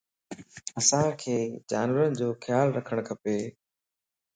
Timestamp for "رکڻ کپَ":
2.77-3.23